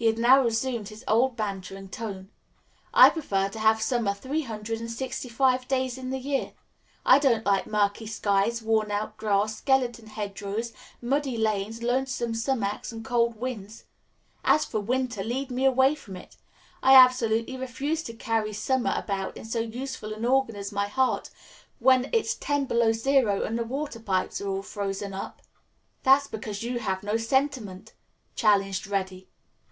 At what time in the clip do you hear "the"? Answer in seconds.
6.10-6.20, 23.58-23.64